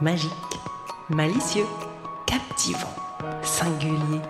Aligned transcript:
Magique, 0.00 0.30
malicieux, 1.10 1.66
captivant, 2.26 2.94
singulier, 3.42 4.20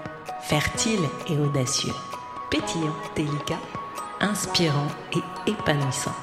fertile 0.42 1.00
et 1.28 1.36
audacieux, 1.36 1.92
pétillant, 2.50 2.94
délicat, 3.14 3.60
inspirant 4.20 4.88
et 5.14 5.50
épanouissant. 5.50 6.14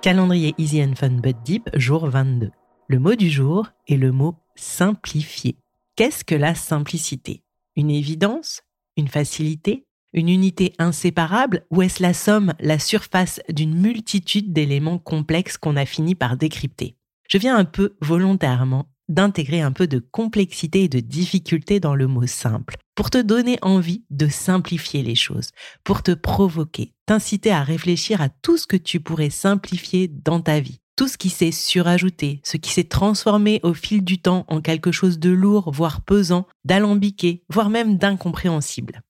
Calendrier 0.00 0.54
Easy 0.58 0.82
and 0.82 0.94
Fun 0.96 1.20
But 1.20 1.36
Deep, 1.44 1.70
jour 1.74 2.08
22. 2.08 2.50
Le 2.88 2.98
mot 2.98 3.14
du 3.14 3.30
jour 3.30 3.68
est 3.86 3.96
le 3.96 4.10
mot 4.10 4.34
simplifier. 4.56 5.56
Qu'est-ce 5.96 6.24
que 6.24 6.34
la 6.34 6.54
simplicité? 6.54 7.42
Une 7.76 7.90
évidence? 7.90 8.62
Une 8.96 9.08
facilité? 9.08 9.86
Une 10.14 10.28
unité 10.28 10.74
inséparable 10.78 11.64
Ou 11.70 11.80
est-ce 11.82 12.02
la 12.02 12.12
somme, 12.12 12.52
la 12.60 12.78
surface 12.78 13.40
d'une 13.48 13.74
multitude 13.74 14.52
d'éléments 14.52 14.98
complexes 14.98 15.56
qu'on 15.56 15.76
a 15.76 15.86
fini 15.86 16.14
par 16.14 16.36
décrypter? 16.36 16.96
Je 17.28 17.38
viens 17.38 17.56
un 17.56 17.64
peu 17.64 17.96
volontairement 18.02 18.88
d'intégrer 19.08 19.60
un 19.60 19.72
peu 19.72 19.86
de 19.86 19.98
complexité 19.98 20.84
et 20.84 20.88
de 20.88 21.00
difficulté 21.00 21.80
dans 21.80 21.94
le 21.94 22.06
mot 22.06 22.26
simple, 22.26 22.76
pour 22.94 23.10
te 23.10 23.18
donner 23.18 23.58
envie 23.62 24.04
de 24.10 24.28
simplifier 24.28 25.02
les 25.02 25.14
choses, 25.14 25.50
pour 25.84 26.02
te 26.02 26.12
provoquer, 26.12 26.92
t'inciter 27.06 27.50
à 27.50 27.62
réfléchir 27.62 28.20
à 28.20 28.28
tout 28.28 28.56
ce 28.56 28.66
que 28.66 28.76
tu 28.76 29.00
pourrais 29.00 29.30
simplifier 29.30 30.08
dans 30.08 30.40
ta 30.40 30.60
vie, 30.60 30.80
tout 30.96 31.08
ce 31.08 31.18
qui 31.18 31.30
s'est 31.30 31.52
surajouté, 31.52 32.40
ce 32.44 32.56
qui 32.56 32.70
s'est 32.70 32.84
transformé 32.84 33.60
au 33.62 33.74
fil 33.74 34.04
du 34.04 34.20
temps 34.20 34.44
en 34.48 34.60
quelque 34.60 34.92
chose 34.92 35.18
de 35.18 35.30
lourd, 35.30 35.72
voire 35.72 36.02
pesant, 36.02 36.46
d'alambiqué, 36.64 37.44
voire 37.48 37.70
même 37.70 37.98
d'incompréhensible. 37.98 39.02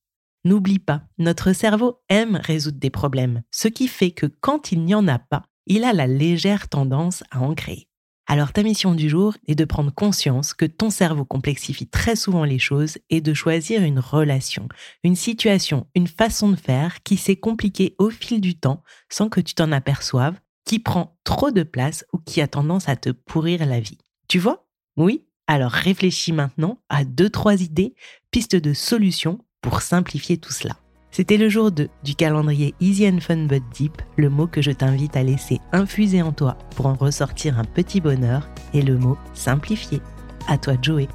N'oublie 0.45 0.80
pas, 0.80 1.02
notre 1.19 1.52
cerveau 1.52 2.01
aime 2.09 2.41
résoudre 2.42 2.78
des 2.78 2.91
problèmes, 2.91 3.42
ce 3.52 3.69
qui 3.69 3.87
fait 3.87 4.10
que 4.10 4.27
quand 4.27 4.73
il 4.73 4.82
n'y 4.84 4.95
en 4.95 5.06
a 5.06 5.20
pas, 5.20 5.45
il 5.66 5.84
a 5.84 5.92
la 5.92 6.09
légère 6.09 6.68
tendance 6.68 7.23
à 7.30 7.41
en 7.41 7.55
créer. 7.55 7.87
Alors 8.26 8.52
ta 8.52 8.63
mission 8.63 8.95
du 8.95 9.09
jour 9.09 9.35
est 9.46 9.54
de 9.54 9.65
prendre 9.65 9.93
conscience 9.93 10.54
que 10.54 10.65
ton 10.65 10.90
cerveau 10.90 11.24
complexifie 11.24 11.87
très 11.87 12.16
souvent 12.16 12.45
les 12.45 12.59
choses 12.59 12.98
et 13.10 13.20
de 13.20 13.35
choisir 13.35 13.82
une 13.82 13.98
relation, 13.98 14.68
une 15.04 15.16
situation, 15.16 15.87
une 15.95 16.07
façon 16.07 16.48
de 16.48 16.57
faire 16.57 17.02
qui 17.02 17.16
s'est 17.16 17.37
compliquée 17.37 17.95
au 17.98 18.10
fil 18.10 18.40
du 18.40 18.59
temps 18.59 18.82
sans 19.09 19.29
que 19.29 19.40
tu 19.40 19.54
t'en 19.54 19.70
aperçoives, 19.70 20.40
qui 20.65 20.79
prend 20.79 21.18
trop 21.24 21.51
de 21.51 21.63
place 21.63 22.04
ou 22.13 22.18
qui 22.18 22.40
a 22.40 22.48
tendance 22.48 22.88
à 22.88 22.96
te 22.96 23.10
pourrir 23.10 23.66
la 23.66 23.80
vie. 23.80 23.98
Tu 24.29 24.38
vois? 24.38 24.66
Oui? 24.96 25.26
Alors 25.46 25.73
réfléchis 25.73 26.32
maintenant 26.32 26.79
à 26.88 27.04
deux, 27.04 27.29
trois 27.29 27.60
idées, 27.60 27.95
pistes 28.30 28.57
de 28.57 28.73
solutions 28.73 29.45
pour 29.63 29.80
simplifier 29.80 30.37
tout 30.37 30.52
cela. 30.52 30.74
C'était 31.10 31.37
le 31.37 31.49
jour 31.49 31.71
2 31.71 31.88
du 32.05 32.15
calendrier 32.15 32.74
Easy 32.80 33.07
and 33.07 33.21
Fun 33.21 33.46
But 33.46 33.63
Deep, 33.74 34.02
le 34.16 34.30
mot 34.30 34.46
que 34.46 34.63
je 34.63 34.71
t'invite 34.71 35.16
à 35.16 35.23
laisser 35.23 35.60
infuser 35.73 36.23
en 36.23 36.32
toi 36.32 36.57
pour 36.74 36.87
en 36.87 36.95
ressortir 36.95 37.59
un 37.59 37.65
petit 37.65 38.01
bonheur, 38.01 38.49
et 38.74 38.82
le 38.82 38.96
mot 38.96 39.16
simplifier. 39.35 40.01
À 40.49 40.59
toi 40.59 40.77
de 40.77 40.85
jouer. 40.85 41.09